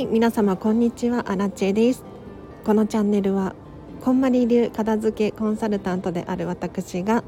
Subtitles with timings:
[0.00, 1.30] はい皆様こんにちは。
[1.30, 2.02] アラチェです。
[2.64, 3.54] このチャンネルは
[4.00, 7.22] こんまり流片付けコンサルタントである私が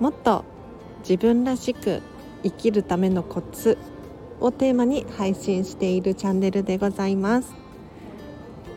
[0.00, 0.42] もっと
[1.00, 2.00] 自分らしく
[2.42, 3.76] 生きるためのコツ
[4.40, 7.52] をテーマに配信しているチャンネルでございます。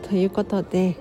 [0.02, 0.96] ということで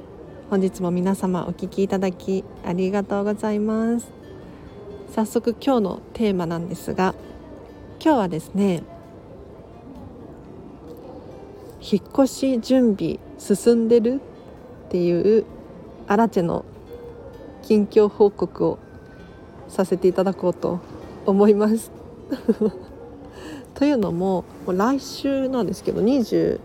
[0.50, 4.08] 本日も皆様お聴きいただきありがとうございます。
[5.14, 7.14] 早速今日のテーマなんですが
[8.02, 8.84] 今日はですね
[11.82, 14.22] 引っ越し準備進んでる
[14.88, 15.46] っていう
[16.08, 16.64] アラチェの
[17.64, 18.80] 近況報告を
[19.68, 20.80] させていただこうと
[21.26, 21.92] 思います
[23.74, 26.60] というのも来週なんですけど22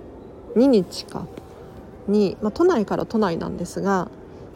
[0.56, 1.26] 日か
[2.08, 4.08] に、まあ、都内から都内なんですが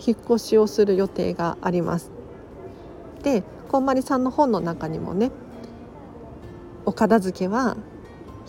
[0.05, 2.11] 引っ越しをする予定があります。
[3.23, 5.31] でこんまりさんの本の中にもね
[6.87, 7.77] お片付けは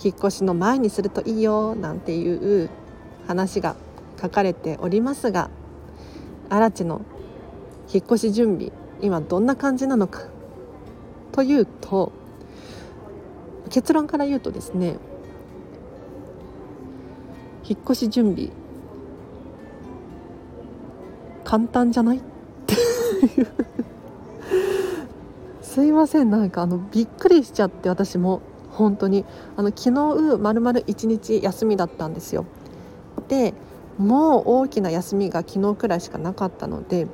[0.03, 2.69] 引っ越しの前にするといいよなんていう
[3.27, 3.75] 話が
[4.21, 5.49] 書かれておりますが
[6.49, 7.01] アラチの
[7.93, 10.21] 引っ越し準備今どんな感じなのか
[11.31, 12.11] というと
[13.69, 14.97] 結論から言うとですね
[17.63, 18.49] 引っ越し準備
[21.43, 22.17] 簡単じゃない？
[22.17, 22.21] っ
[22.65, 23.47] ていう
[25.61, 28.41] すいませんなんかあのびっくりしちゃって私も。
[28.71, 29.25] 本当に。
[29.55, 32.45] あの昨日まるまる1日休みだったんですよ。
[33.27, 33.53] で
[33.97, 37.07] もう大きな休みが昨日くらいしかなかったので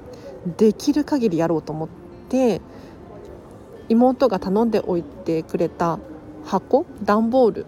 [0.58, 1.90] できる限りやろうと思っ
[2.30, 2.62] て
[3.90, 6.00] 妹が頼んでおいてくれた
[6.46, 7.66] 箱段ボール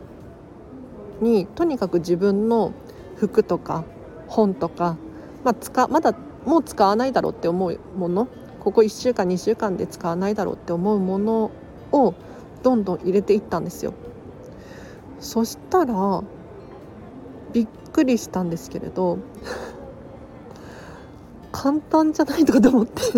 [1.21, 2.73] にとにかく自分の
[3.17, 3.83] 服とか
[4.27, 4.97] 本とか、
[5.43, 8.27] まあ、使まだもう使わないだろうって思うもの
[8.59, 11.51] ここ1週間2週間で使わないだろうって思うもの
[11.91, 12.13] を
[12.63, 13.93] どんどん入れていったんですよ。
[15.19, 16.23] そしたら
[17.53, 19.19] びっくりしたんですけれど
[21.51, 23.01] 簡単じゃないとかと思って。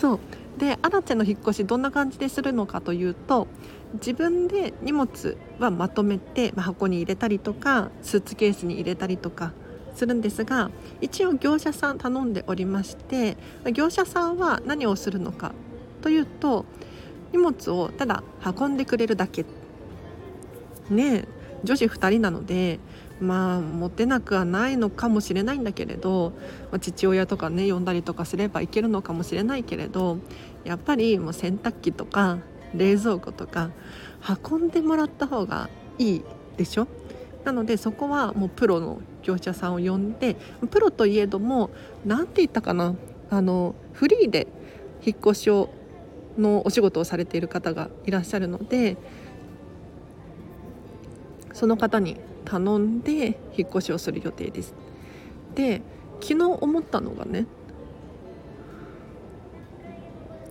[0.00, 0.18] そう。
[0.58, 3.46] でアラチェの引っ越しどんな感じでするのかというと
[3.94, 9.52] 自分で荷物はまとめて、まあ、箱に入れたりとかスーツケースに入れたりとか
[9.94, 13.36] するんですが一応業者さん頼んでおりまして
[13.72, 15.52] 業者さんは何をするのか
[16.02, 16.66] というと
[17.32, 18.22] 荷物をただ
[18.58, 19.44] 運んでくれるだけ。
[20.90, 21.24] ね
[21.64, 22.78] 女子2人なので
[23.20, 26.32] まあ持てなくはないのかもしれないんだけれど、
[26.70, 30.18] まあ、父親とかね呼んだりとかすればいけるのかもしれないけれど
[30.64, 32.38] やっぱりもう洗濯機とか
[32.74, 33.70] 冷蔵庫とか
[34.50, 35.68] 運んでもらった方が
[35.98, 36.24] いい
[36.56, 36.86] でしょ？
[37.44, 40.36] なのでそこはもうプロの業者さんを呼んで
[40.70, 41.70] プロといえども
[42.04, 42.94] 何て言ったかな？
[43.30, 44.46] あのフリーで
[45.04, 45.70] 引っ越しを
[46.38, 48.96] のお仕事をされている方がいらっしゃるので
[51.52, 54.74] その方に頼んで引っ越しをする予定です。
[55.54, 55.82] で
[56.20, 57.46] 昨日思ったのがね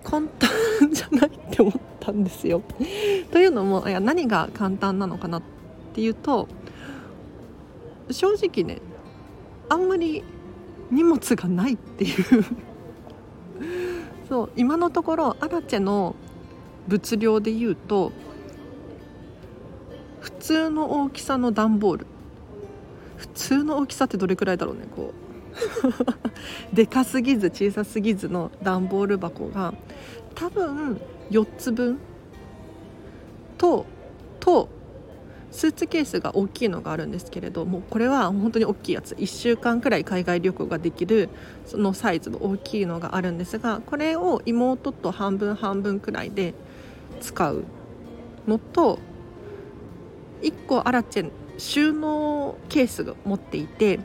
[0.03, 0.49] 簡単
[0.91, 2.61] じゃないって思ったんですよ。
[3.31, 5.41] というのもいや何が簡単なのかなっ
[5.93, 6.47] ていうと
[8.11, 8.81] 正直ね
[9.69, 10.23] あんまり
[10.91, 12.45] 荷物がないっていう
[14.29, 16.15] そう今のところアラチェの
[16.87, 18.11] 物量でいうと
[20.19, 22.07] 普通の大きさの段ボール。
[23.17, 25.13] 普通の大きさってどれくらいだろうねこ
[26.71, 26.75] う。
[26.75, 29.73] でかすぎず小さすぎずの段ボール箱が
[30.35, 30.99] 多分
[31.31, 31.97] 4つ分
[33.57, 33.85] と
[34.39, 34.69] と
[35.57, 39.15] スーツケースが大きいのがあるんですけれどもこれは本当に大きいやつ。
[39.15, 41.29] 1週間くらい海外旅行ができる
[41.65, 46.53] そのサイズの大きいのがあるんですがこれを妹と半分半分くらいで
[47.21, 47.63] 使う
[48.47, 48.99] のと
[50.43, 53.99] 1個アラチェン収納ケースが持っていて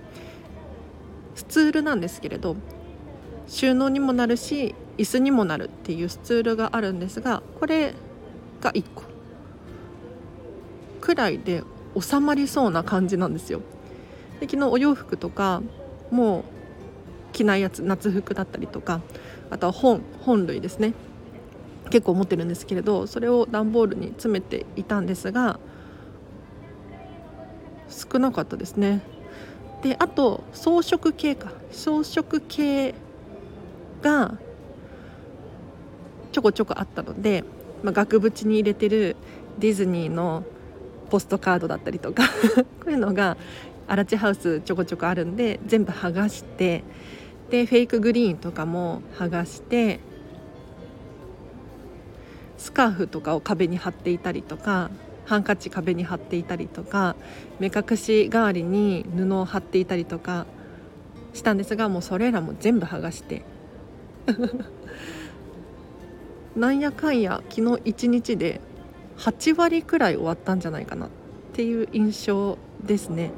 [1.34, 2.56] スツールなんですけれど
[3.46, 7.92] 収納にもなるし椅子にもなるっていうスツールがあるんですがこれ
[8.62, 9.11] が1個。
[11.02, 11.62] くらいで
[12.00, 13.60] 収まりそうな感じなんですよ。
[14.40, 15.60] で昨日お洋服とか
[16.10, 16.44] もう
[17.32, 19.02] 着ないやつ夏服だったりとか
[19.50, 20.94] あとは本本類ですね
[21.90, 25.58] 結構持ってるんですけれどそれを段ボールに詰めていたんですが
[27.88, 29.02] 少なかったですね。
[29.82, 32.94] であと装飾系か装飾系
[34.00, 34.38] が
[36.30, 37.44] ちょこちょこあったので、
[37.82, 39.16] まあ、額縁に入れてる
[39.58, 40.44] ディズニーの
[41.12, 42.22] ポストカードだったりとか。
[42.80, 43.36] こういうのが
[43.86, 46.82] アラチハウスちょこちょこあるんで全部剥がして
[47.50, 50.00] でフェイクグリーンとかも剥がして
[52.56, 54.90] スカーフとかを壁に貼っていたりとか
[55.26, 57.16] ハンカチ壁に貼っていたりとか
[57.58, 60.46] 目隠し代わりに布を貼っていたりとか
[61.34, 63.42] したんですがもうそれらも全部剥がして。
[66.56, 68.60] なんやかんや昨日一日で
[69.22, 71.08] 8割くらい終わったんじゃないかなっ
[71.52, 73.30] ていう印象ですね。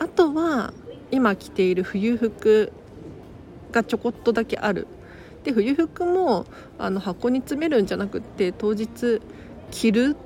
[0.00, 0.72] あとは
[1.12, 2.72] 今着ている冬服
[3.70, 4.88] がちょこっとだけある。
[5.44, 6.44] で冬服も
[6.76, 9.22] あの箱に詰めるんじゃなくって当日
[9.70, 10.16] 着る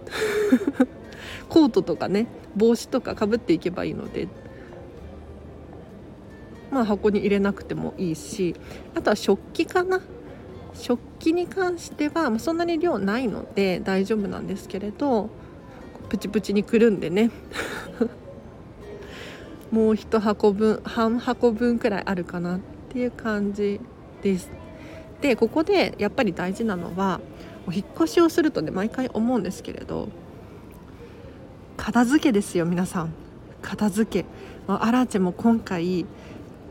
[1.51, 2.27] コートとかね
[2.57, 4.29] 帽子とかかぶっていけばいいので。
[6.71, 8.57] まあ箱に入れなくてもいいし
[8.95, 10.01] あとは食器かな。
[10.75, 15.31] 食器に関してはそんなに量ないので大丈夫なんですけれど
[16.09, 17.31] プチプチにくるんでね。
[19.71, 22.61] もう1箱分半箱分くらいあるかなっ
[22.91, 23.81] ていう感じ
[24.23, 24.51] です。
[25.23, 27.21] でここでやっぱり大事なのは
[27.67, 30.09] お引越しをするとね毎回思うんですけれど
[31.77, 33.13] 片付けですよ皆さん。
[33.63, 34.29] 片付け。
[34.69, 36.07] アラチェも今回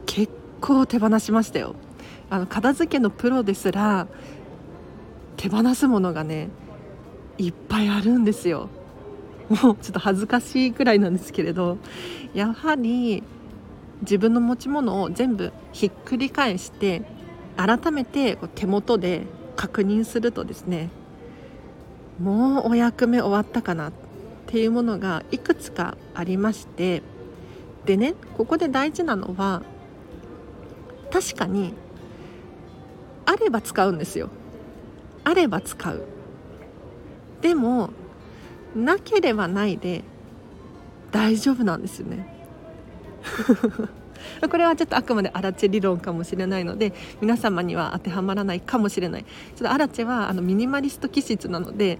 [0.05, 1.75] 結構手放しましたよ。
[2.31, 4.07] あの片付けのプロですら
[5.35, 6.47] 手放すものがね
[7.37, 8.69] いっぱいあるんですよ。
[9.49, 11.77] もうちょっと恥ずかしいくらいなんですけれど
[12.33, 13.21] やはり
[13.99, 17.01] 自分の持ち物を全部ひっくり返して
[17.57, 19.23] 改めて手元で
[19.57, 20.89] 確認するとですね
[22.17, 23.91] もうお役目終わったかなっ
[24.47, 27.03] ていうものがいくつかありまして。
[27.83, 29.63] でねここで大事なのは
[31.11, 31.73] 確かに
[33.31, 34.29] あれば使うんですよ。
[35.23, 36.05] あれば使う。
[37.41, 37.91] でも
[38.75, 40.03] なければないで
[41.11, 42.27] 大丈夫なんですよね。
[44.51, 49.23] これはちょっとあくまでアラチェ理論かもしれないので皆様には当てはまらないかもしれない。
[49.23, 51.99] ちょっとアラチェはあのミニマリスト気質なので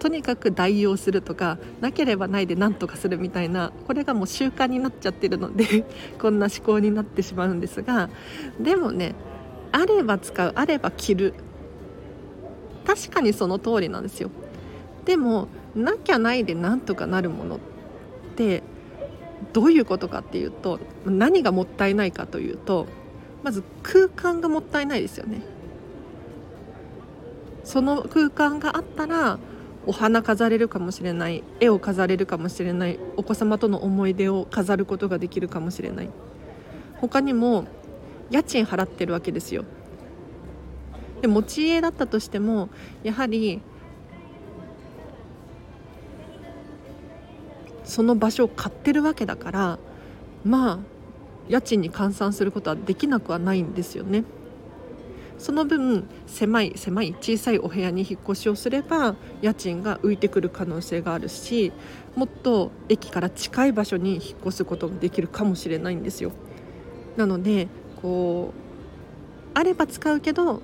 [0.00, 5.84] とにかく代用するとかなければないで何とかするみたいなこれがもう習慣になっちゃってるので
[6.20, 8.10] こんな思考になってしまうんですが
[8.60, 9.14] でもね
[9.72, 11.34] あれば使うあれば着る。
[12.86, 14.30] 確かにその通りなんですよ。
[15.04, 17.58] でもなきゃないでなんとかなるものっ
[18.36, 18.62] て
[19.52, 22.86] どういうことかっていうと何がもったいないかというと
[23.42, 25.42] まず空間がもったいないですよね。
[27.64, 29.38] その空間があったら
[29.86, 36.08] お花飾れるかもしれない絵を飾れるかもしれないお子様との思い出を飾ることができるかもしれない。
[37.00, 37.64] 他にも
[38.32, 39.64] 家賃払ってるわけですよ
[41.20, 42.68] で持ち家だったとしても
[43.04, 43.62] やはり
[47.84, 49.78] その場所を買ってるわけだから
[50.44, 50.78] まあ
[51.48, 54.24] 家賃に換算することはできなくはないんですよね。
[55.38, 61.72] その分狭い狭い小さいお部屋に引っ越しをすれば家賃が浮いてくる可能性があるし
[62.14, 66.30] もっと駅から近い場所に引っ越すことができるかもしれないんですよ。
[67.16, 67.66] なので
[68.02, 70.60] こうあれば使うけど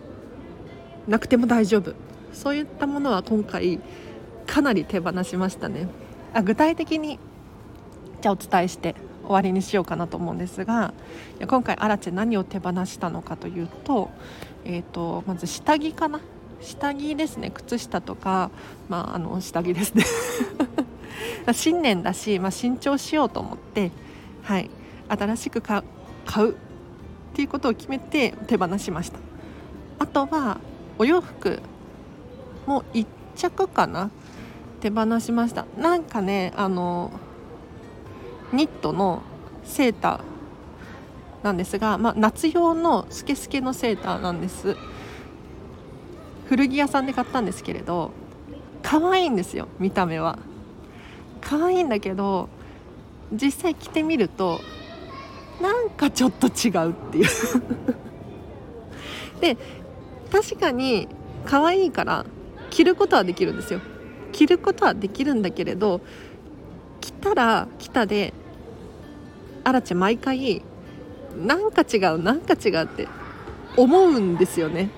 [1.06, 1.94] なくても大丈夫。
[2.32, 3.81] そういったものは今回
[4.46, 5.88] かなり手放しましたね。
[6.35, 7.19] あ具体的に
[8.20, 10.93] じゃあお伝えして終わりにしようかなと思うんですが
[11.46, 14.11] 今回アラチェ何を手放したのかというと,、
[14.64, 16.20] えーと、まず下着かな。
[16.61, 17.50] 下着ですね。
[17.50, 18.50] 靴下とか、
[18.88, 20.04] まあ、あの下着ですね。
[21.52, 23.92] 新年だし、まあ、新調しようと思って、
[24.42, 24.68] はい、
[25.09, 26.57] 新しく買う
[27.38, 29.21] っていうことを決めて手放しました。
[30.00, 30.59] あとは
[30.99, 31.61] お洋服
[32.66, 34.11] も1着かな。
[34.80, 35.64] 手放しました。
[35.76, 37.12] なんかねあの
[38.52, 39.23] ニットの
[39.62, 44.76] セーターなんですが、まあ、夏用のスケスケのセーターなんです。
[46.49, 48.11] 古着屋さんで買ったんですけれど
[48.83, 50.40] 可愛いんですよ見た目は。
[51.40, 52.49] 可愛いんだけど
[53.33, 54.61] 実際着てみると
[55.60, 57.28] なんかちょっと違うっていう。
[59.40, 59.56] で
[60.30, 61.08] 確かに
[61.44, 62.24] 可愛いから
[62.70, 63.80] 着ることはできるんですよ。
[64.32, 66.00] 着ることはできるんだけれど
[67.00, 68.32] 着たら着たで
[69.64, 70.62] アラチェ毎回
[71.36, 73.08] なんか違うなんか違うって
[73.76, 74.90] 思うんですよね。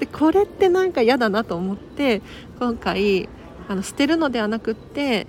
[0.00, 2.22] でこれってなんか嫌だなと思って
[2.58, 3.28] 今回
[3.68, 5.26] あの捨てるのではなくって、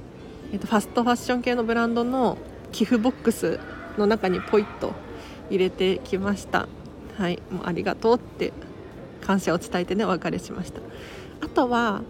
[0.52, 2.38] えっと、ファストファッション系のブランドの
[2.72, 3.60] 寄付ボックス
[3.98, 4.94] の中にポイッと
[5.50, 6.68] 入れてきました。
[7.18, 8.54] はいもうありがとうって
[9.22, 10.82] 感謝を伝えてねお別れしました。
[11.42, 12.02] あとは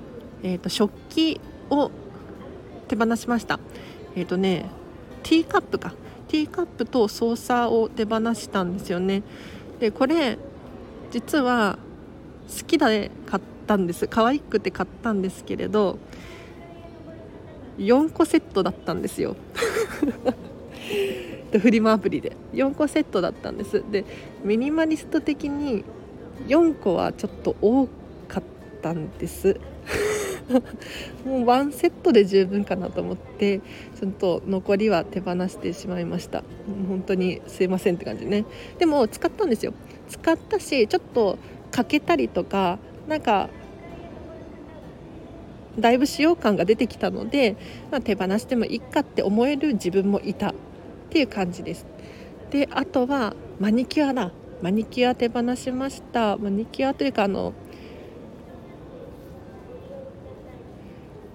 [0.44, 1.90] えーと、食器を
[2.90, 3.60] 手放しました。
[4.16, 4.66] えっ、ー、とね
[5.24, 5.94] ティーカップか。
[6.28, 9.24] ティーカップとソーサーを手放したんですよね。
[9.80, 10.38] でこれ
[11.12, 11.78] 実は
[12.50, 14.08] 好きで買ったんです。
[14.08, 15.98] 可愛くて買ったんですけれど
[17.78, 19.36] 4個セットだったんですよ。
[21.54, 22.36] でフリマアプリで。
[22.54, 23.84] 4個セットだったんです。
[23.92, 24.06] で
[24.44, 25.86] ミニマリスト的に
[26.48, 27.88] 4個はちょっと多
[28.28, 28.44] かっ
[28.82, 29.60] たんです。
[31.24, 33.60] もうワンセットで十分かなと思って
[34.00, 36.44] ちょっと残りは手放してしまいました。
[36.90, 38.46] 本当にすいませんって感じね。
[38.80, 39.74] でも使ったんですよ。
[40.10, 41.38] 使ったしちょっと
[41.70, 43.50] かけたりとかなんか
[45.80, 47.56] だいぶ使用感が出てきたので、
[47.92, 50.56] まあ、手放してもいいかって思える自分もいた。
[51.14, 51.86] っていう感じです。
[52.50, 54.32] であとはマニキュアだ。
[54.64, 56.38] マニキュア手放しました。
[56.38, 57.54] マニキュアというかあの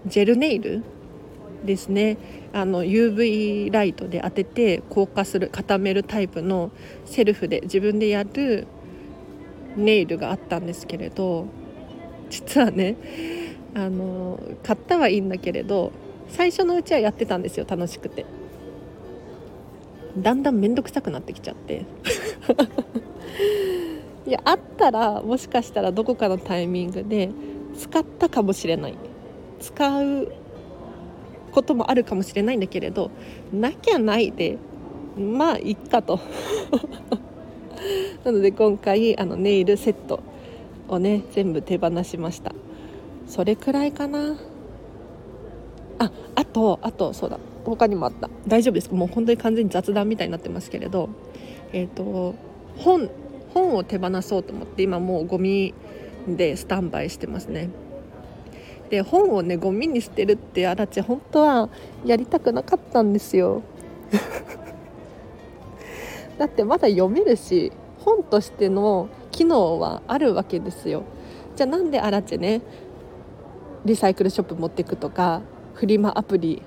[0.05, 0.83] ジェルネイル
[1.65, 2.19] ですね。
[2.53, 6.73] あの UV ライトで当てて硬化する固めるタイプの
[7.05, 8.67] セルフで自分でやる
[9.77, 11.47] ネイルがあったんですけれど
[12.31, 12.97] 実はね
[13.77, 15.93] あの買ったはいいんだけれど
[16.27, 18.27] 最初のうちはやってたんですよ楽しくて。
[20.17, 21.85] だんだん面倒くさくなってきちゃって。
[24.27, 27.31] いやあったらもしかしたらどこかのタイミングで
[27.77, 28.95] 使ったかもしれない。
[29.61, 30.33] 使う
[31.53, 33.11] こともあるかもしれないんだけれど
[33.53, 34.59] なきゃないで
[35.17, 36.21] まあいっかと。
[38.25, 40.21] なので今回あのネイルセット
[40.89, 42.53] をね全部手放しました。
[43.27, 44.37] それくらいかな。
[45.99, 47.39] ああとあとそうだ。
[47.69, 48.31] 他にもあった。
[48.47, 48.93] 大丈夫です。
[48.93, 51.09] もう本当に完全に雑談みたいになってますけれど。
[51.73, 52.35] えっ、ー、と
[52.77, 53.11] 本
[53.53, 55.75] 本を手放そうと思って今もうゴミ
[56.27, 57.71] でスタンバイしてますね。
[58.91, 61.69] で本をねゴミに捨てるってあらち本当は
[62.05, 63.63] やりたくなかったんですよ。
[66.39, 71.03] だってまだ読めるし本としての機能はあるわけですよ。
[71.57, 72.63] じゃあなんであらちね
[73.85, 75.43] リサイクルショップ持ってくとか
[75.75, 76.63] フリマアプリ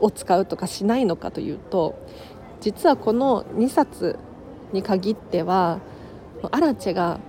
[0.00, 1.94] を使うとかしないのかというと
[2.60, 4.18] 実はこの2冊
[4.72, 5.80] に限っては
[6.50, 7.20] アラチェが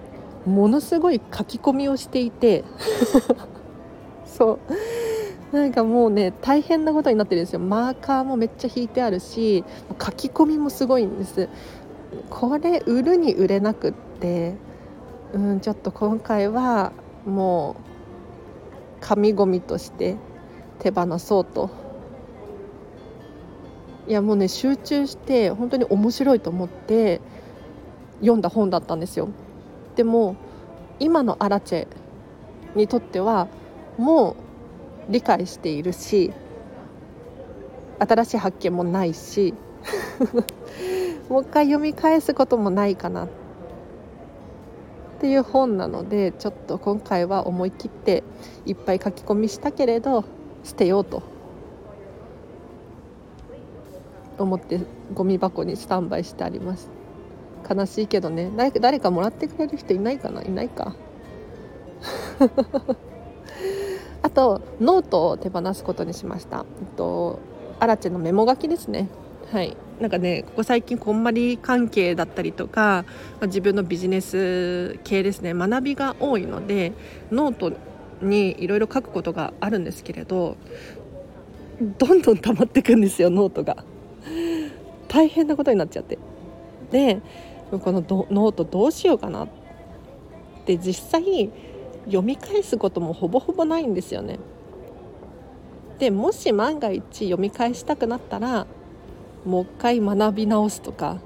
[0.46, 2.64] ものすごい書き込みをしていて
[4.26, 4.60] そう。
[5.52, 7.60] なんかもうね大変なことになってるんですよ。
[7.60, 11.48] マーカーもめっちゃ引いてあるし書き込みもすごいんです。
[12.30, 14.56] これ売るに売れなくって
[15.34, 16.92] うんちょっと今回は
[17.26, 20.18] もう紙ゴミとして
[20.80, 21.70] 手放そうと
[24.08, 27.22] いやもうね集中して本当に面白いと思って
[28.20, 29.30] 読んだ本だったんですよ。
[29.96, 30.36] でも
[31.00, 31.88] 今のアラチェ
[32.76, 33.48] にとっては
[33.98, 34.36] も
[35.10, 36.34] う理解しているし
[38.00, 39.54] 新しい発見もないし
[41.30, 43.28] もう一回読み返すこともないかなっ
[45.20, 48.24] ていう本なのでちょっと今回は思い切って
[48.66, 50.26] いっぱい書き込みしたけれど
[50.64, 51.24] 捨てようと
[54.44, 54.80] 思って
[55.14, 56.90] ゴミ箱にスタンバイしてあります。
[57.68, 58.52] 悲しいけどね。
[58.80, 60.44] 誰かもらってくれる人いないかな？
[60.44, 60.96] いないか。
[64.22, 67.40] あとノートを手放すことにしました、えっと、
[67.80, 69.08] アラチェのメモ書きですね。
[69.52, 69.78] はい。
[70.00, 73.06] なんかねここ最近こんまり関係だったりとか、
[73.40, 75.54] まあ、自分のビジネス系ですね。
[75.54, 76.92] 学びが多いので
[77.32, 77.72] ノート
[78.22, 80.58] にいろいろ書くことがあるんですけれど
[81.98, 83.84] どんどん溜まっていくんですよノートが。
[85.16, 86.20] 大変なことになっちゃって。
[86.92, 87.22] で
[87.72, 89.46] このノートどうしようかな。
[89.46, 89.48] っ
[90.66, 91.50] て実際
[92.04, 94.40] 読み返すこともほぼほぼないんですよね。
[96.00, 98.68] でもし万が一読み返したくなったら
[99.46, 101.20] もう一回学び直すとか。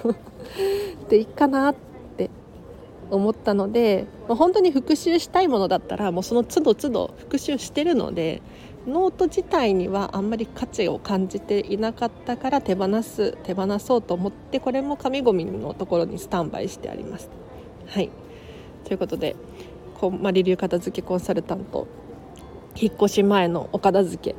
[1.08, 1.74] でいいかなっ
[2.18, 2.28] て
[3.10, 8.42] 思ったので本当に復習したいものだったらもうその都度都度復習してるので
[8.88, 17.28] ノート自体にはあんまり価値を感じていなかったから手放す手放そうと思ってこれも紙ゴミのところにスタンバイしてあります。
[17.86, 18.10] はい。
[18.84, 19.36] ということで
[20.00, 21.86] こんまり流片付けコンサルタント
[22.74, 24.36] 引っ越し前のお片付け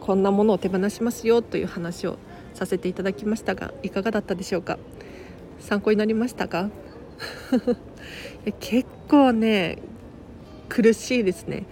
[0.00, 2.16] こんなものを手放しますよという話を
[2.54, 4.78] させていただきましたがいかがだったでしょうか？
[5.60, 6.70] 参考になりましたか？
[8.58, 9.78] 結構ね
[10.68, 11.66] 苦しいですね。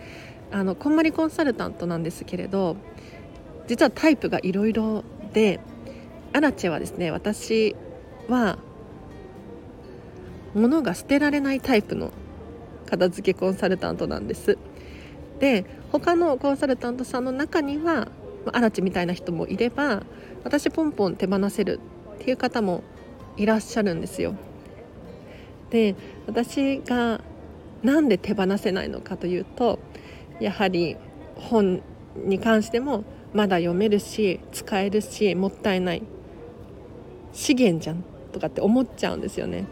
[0.53, 2.77] あのこんまりコンサルタントなんですけれど
[3.69, 5.61] 実はタイプがいろいろで
[6.33, 7.77] アラチェはですね私
[8.29, 8.59] は
[10.55, 12.13] 物が捨てられないタイプの
[12.87, 14.59] 片付けコンサルタントなんです
[15.39, 18.09] で他のコンサルタントさんの中には
[18.53, 20.03] アラチみたいな人もいれば
[20.45, 21.81] 私ポンポン手放せる
[22.17, 22.83] っていう方も
[23.37, 24.35] いらっしゃるんですよ。
[25.71, 25.95] で
[26.27, 27.21] 私が
[27.83, 29.79] なんで手放せないのかというと
[30.41, 30.97] やはり
[31.37, 31.83] 本
[32.17, 36.03] に関してもまだ読めるし使えるしもったいない
[37.33, 39.67] 資源じゃんとかって思っちゃうんですよね。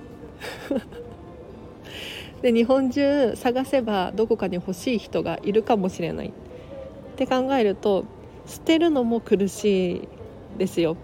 [2.43, 6.33] で日本中探せばどこかに欲しい人がいるかもしれないっ
[7.17, 8.05] て考えると
[8.47, 10.09] 捨てるのも苦しい
[10.57, 10.97] ですよ。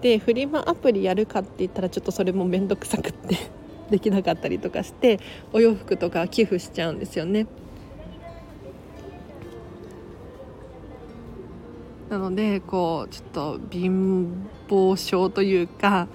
[0.00, 3.36] でフリマアプリやるかって言ったらちょっとそれも面倒くさくって
[3.90, 5.18] できなかったりとかして
[5.52, 7.46] お洋服とか寄付しちゃうんですよね。
[12.08, 16.06] なのでこうちょっと貧乏症というか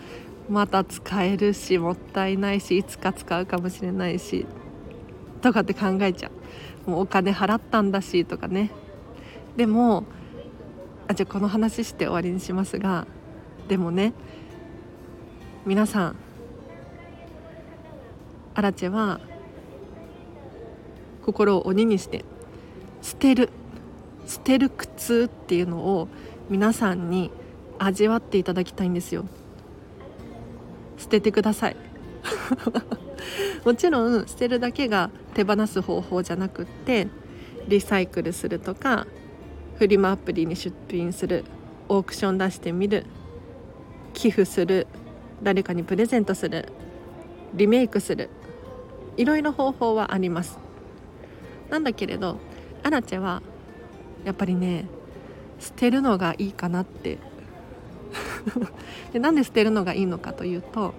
[0.49, 4.45] また使えるしもったいないしいつか使うかもしれないし
[5.41, 6.31] とかって考えちゃ
[6.85, 6.89] う。
[6.89, 8.71] もうお金払ったんだしとかね。
[9.55, 10.05] でも
[11.07, 13.05] あじゃあこの話して終わりにしますが
[13.67, 14.13] でもね
[15.65, 16.15] 皆さん
[18.53, 19.19] アラチェは
[21.25, 22.25] 心を鬼にして
[23.01, 23.49] 捨てる。
[24.31, 26.07] 捨てる苦痛っていうのを
[26.49, 27.31] 皆さんに
[27.77, 29.25] 味わっていただきたいんですよ。
[30.97, 31.75] 捨ててください。
[33.65, 37.09] もちろん捨てるだけが手放す方法じゃなくって
[37.67, 39.05] リサイクルするとか
[39.75, 41.43] フリマアプリに出品する
[41.89, 43.05] オークション出してみる
[44.13, 44.87] 寄付する
[45.43, 46.69] 誰かにプレゼントする
[47.53, 48.29] リメイクする
[49.17, 50.57] いろいろ方法はあります。
[51.69, 52.37] なんだけれど
[52.81, 53.41] アラチェは
[54.23, 54.85] やっぱりね
[55.59, 57.17] 捨てるのがいいかなって。
[59.13, 60.93] でなんで捨てるのがいいのかというと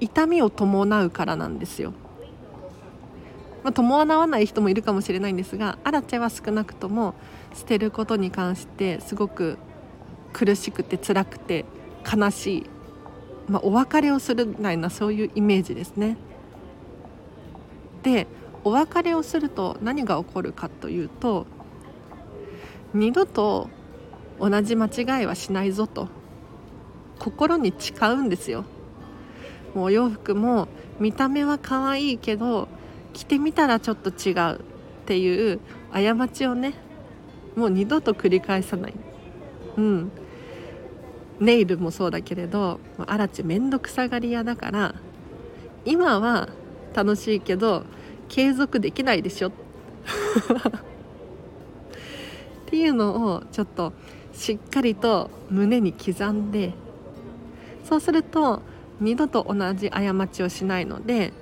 [0.00, 1.92] 痛みを伴うからなんですよ、
[3.62, 7.14] まあ、伴わない人もいるかもしれないんですがアラチェは少なくとも
[7.54, 9.58] 捨てることに関してすごく
[10.32, 11.64] 苦しくて辛くて
[12.10, 12.66] 悲しい、
[13.48, 16.16] まあ、お別れをするみたいなそういうイメージですね。
[18.02, 18.26] で
[18.64, 21.46] お別れをすると何が起こるかというと
[22.94, 23.68] 二度と
[24.38, 26.08] 同じ間違いはしないぞと
[27.18, 28.64] 心に誓うんですよ。
[29.74, 32.68] もうお洋服も見た目は可愛いけど
[33.12, 34.58] 着てみたらちょっと違うっ
[35.06, 35.60] ていう
[35.92, 36.74] 過ちをね
[37.56, 38.94] もう二度と繰り返さない。
[39.76, 40.12] うん。
[41.40, 44.94] ネイルもそうだけれどアラチ面倒くさがり屋だから
[45.84, 46.48] 今は
[46.94, 47.84] 楽しいけど
[48.32, 49.48] 継続できないでしょ。
[49.48, 49.52] っ
[52.66, 53.92] ていうのをちょっと
[54.32, 56.72] しっかりと胸に刻んで
[57.84, 58.62] そうすると
[59.00, 61.34] 二度と同じ過ちをしないので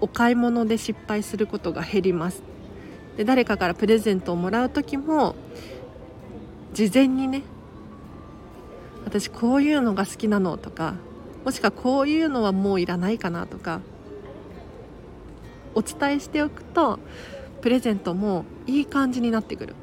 [0.00, 2.44] お買い物で失敗することが減ります。
[3.16, 5.34] で誰かからプレゼントをもらう時も
[6.72, 7.42] 事前にね
[9.04, 10.94] 私こういうのが好きなのとか
[11.44, 13.80] もしくはこういうのはもういらないかなとか
[15.74, 16.98] お伝えしておくと
[17.60, 19.74] プレゼントもいい感じになってくる。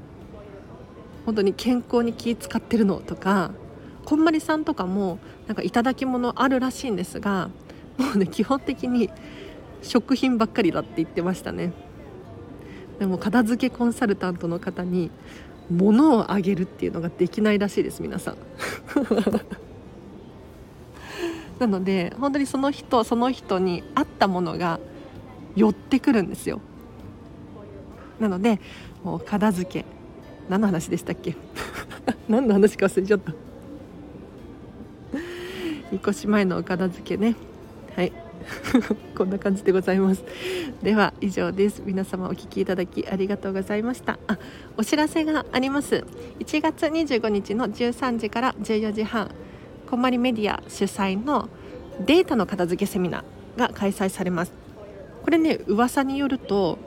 [1.26, 3.52] 本当に健康に気使ってるのとか
[4.06, 7.50] こんまりさんとかもなんか頂き物あるらしいんですが
[7.98, 9.10] もうね基本的に
[9.82, 11.74] 食品ばっかりだって言ってましたね。
[13.00, 15.12] でも片付けコンサルタントの方に
[15.70, 18.38] 物をあげるっていうのができないらしいです皆さん。
[21.60, 24.80] なので本当にその人その人に合ったものが
[25.58, 26.62] 寄ってくるんですよ。
[28.20, 28.60] なので
[29.04, 29.86] もう片付け。
[30.48, 31.36] 何の話でしたっけ？
[32.30, 33.34] 何の話か忘れちゃった。
[35.92, 37.36] 引っ越し前のお片付けね。
[37.96, 38.14] はい。
[39.18, 40.24] こんな感じでございます。
[40.84, 41.82] では以上です。
[41.86, 44.20] 皆様お聞きいただきありがとうございました。
[44.28, 44.38] あ
[44.78, 46.06] お知らせがあります。
[46.40, 49.32] 1月25日の13時から14時半
[49.90, 51.50] こんまりメディア主催の
[52.06, 54.67] データの片付けセミナーが開催されます。
[55.28, 56.80] これね噂によると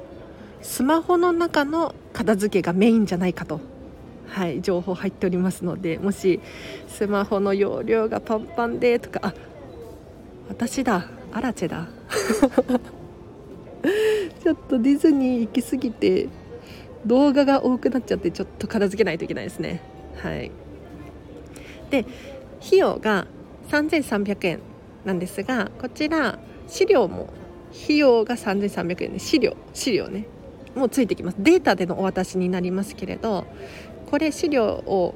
[0.63, 3.61] スマホの中の片付けがメインじゃないかと。
[4.29, 6.41] はい情報入っておりますのでもし
[6.89, 9.35] スマホの容量がパンパンでとかあ
[10.49, 11.87] 私だアラチェだ。
[14.43, 16.29] ちょっとディズニー行き過ぎて
[17.05, 19.83] 動画が多くなっちゃってちょっと片付けないといけないですね。
[20.17, 20.51] はい。
[21.91, 22.07] で
[22.65, 23.27] 費用が
[23.69, 24.61] 3300円
[25.05, 27.29] なんですがこちら資料も
[27.71, 30.27] 費用が3300円で資料資料ね。
[30.75, 31.37] もうついてきます。
[31.39, 33.47] データでのお渡しになりますけれど
[34.07, 35.15] これ資料を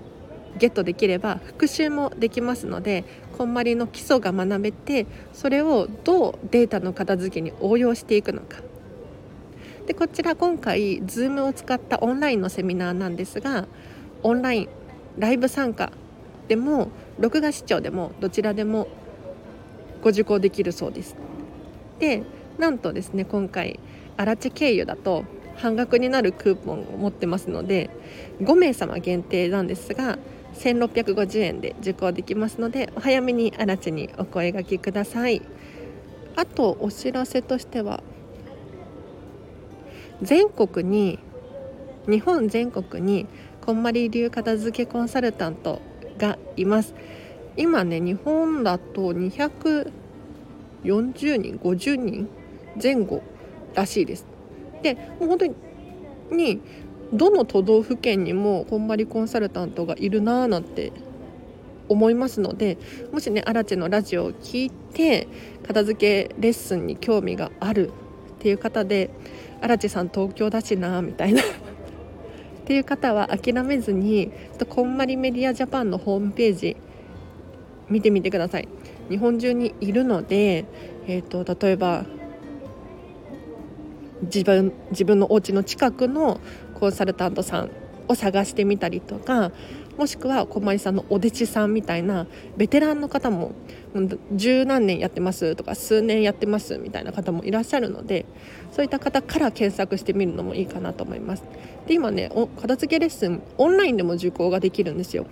[0.58, 3.04] ゲットできれば復習もできますので
[3.36, 8.58] こんまりの基礎が学べてそれをどうデータの片付けに応用していくのか。
[9.86, 13.66] でこちら今回 Zoom を使ったオンラインのセミナーなんですが
[14.22, 14.68] オンライン
[15.18, 15.92] ライブ参加
[16.48, 16.88] でも
[17.18, 18.88] 録画視聴でもどちらでも
[20.02, 21.16] ご受講できるそうです。
[21.98, 22.22] で
[22.58, 23.80] なんとですね今回
[24.16, 25.24] アラチェ経由だと
[25.56, 27.90] 半額になるクーポンを持ってますので
[28.40, 30.18] 5名様限定なんですが
[30.54, 35.42] 1650円で受講できますのでお早めにあらちにお声がけください。
[36.36, 38.02] あとお知らせとしては
[40.22, 41.18] 全国に
[42.08, 43.26] 日本全国に
[43.64, 45.80] こんまり流片付けコンサルタント
[46.18, 46.94] がいます。
[47.56, 49.90] 今ね日本だと240
[51.36, 52.28] 人50人
[52.82, 53.22] 前後
[53.74, 54.26] らしいです。
[54.82, 55.46] でもう本当
[56.34, 56.60] に
[57.12, 60.92] どの都道府県にもこんまりコンサルタントがいるなーなんて
[61.88, 62.78] 思いますので
[63.12, 65.28] もしねアラチェのラジオを聞いて
[65.66, 67.92] 片付けレッスンに興味があるっ
[68.40, 69.10] ていう方で
[69.60, 71.44] アラチェさん東京だしなみたいなっ
[72.66, 74.32] ていう方は諦めずに
[74.68, 76.76] こんまりメディアジャパンのホームページ
[77.88, 78.68] 見てみてください。
[79.10, 80.64] 日本中にいるので、
[81.06, 82.06] えーと、例えば
[84.22, 86.40] 自分自分のお家の近くの
[86.79, 87.70] コンサルタントさん
[88.09, 89.53] を探してみたりとか
[89.96, 93.53] もしくは小森さんのお弟子さんみたいなベテランの方も
[94.33, 98.27] 十何年やってますとか数年やってますみたいな方もいらっしゃるので
[98.72, 101.44] そういった方から検索してみるのもいいかなと思います。
[101.87, 105.27] で今ねお片付けレッスンオンラインでも受講ができるんですよ。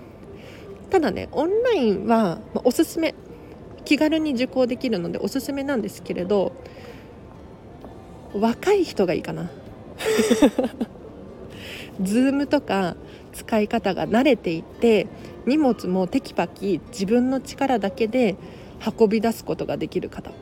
[0.90, 3.14] ただねオンラインは、まおすすめ。
[3.85, 6.53] 気軽に受講できるのでおすすめなんですけれど
[8.35, 9.51] 若い人がいいかな。
[12.01, 12.97] Zoom とか
[13.33, 15.07] 使い方が慣れていて
[15.47, 18.37] 荷物もテキパキ自分の力だけで
[18.99, 20.33] 運び出すことができる方。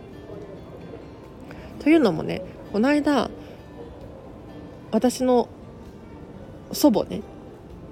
[1.80, 3.30] というのもねこの間
[4.90, 5.48] 私の
[6.72, 7.22] 祖母ね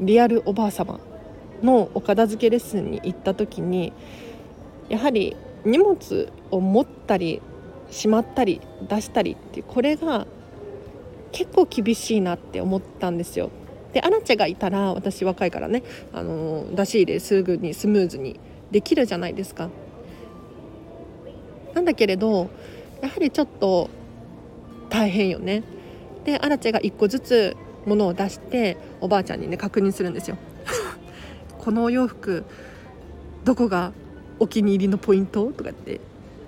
[0.00, 1.00] リアルおばあ様
[1.62, 3.92] のお片付けレッスンに行った時に
[4.88, 7.42] やはり荷物を持ったり
[7.90, 10.26] しまったり出したりってこれが
[11.32, 13.50] 結構厳しいなって思ったんですよ。
[13.92, 18.38] でアラチェがいたら私若いからねあの出し入れすぐにスムーズに
[18.70, 19.70] できるじゃないですか。
[21.74, 22.50] なんだけれど
[23.00, 23.88] やはりちょっと
[24.90, 25.62] 大変よね。
[26.24, 30.36] でアラチェが1個ずつ物を出しておばあちゃんにね確認するんですよ。
[31.58, 32.44] このお洋服
[33.44, 33.92] どこが
[34.38, 35.46] お気に入りのポイント？
[35.52, 36.00] とかって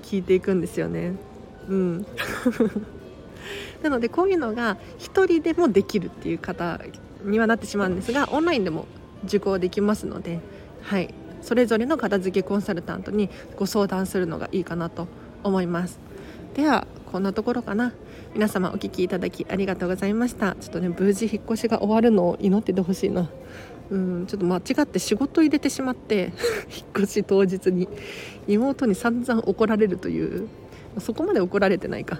[0.02, 1.12] 聞いていくんですよね。
[1.70, 2.06] うん。
[3.82, 6.80] なのでこういうのが1人でもできるっていう方
[7.24, 8.86] にはなってしまうんですがオンラインでも
[9.24, 10.40] 受講できますので、
[10.82, 15.08] はい、それぞれの片付けコンサルタントにご相談するのがいいかなと
[15.42, 15.98] 思います。
[16.54, 17.92] ではこんなところかな。
[18.34, 20.54] 皆様お聴きいただきありがとうございました。
[20.60, 23.28] ちょっとね無事引っ越しが終わるのを祈っててほしいな。
[23.90, 26.32] うんちょっと間違って仕事入れてしまって
[26.70, 27.88] 引っ越し当日に
[28.46, 30.46] 妹に散々怒られるという
[30.98, 32.18] そこまで怒られてないか。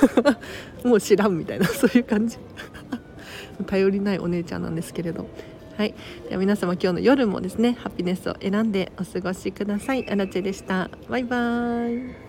[0.84, 2.38] もう知らんみたいな そういう感じ。
[3.66, 5.26] 頼りないお姉ちゃんなんですけれど。
[5.76, 5.94] はい。
[6.28, 10.08] では皆様今日の夜もですねハピネスを選んでお過ごしください。
[10.10, 10.90] アラチェでした。
[11.08, 12.25] バイバーイ。